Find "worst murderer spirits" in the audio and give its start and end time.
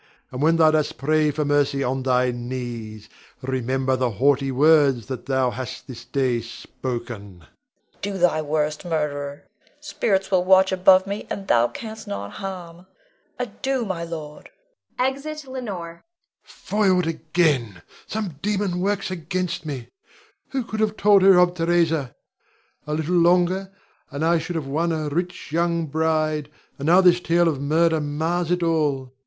8.41-10.31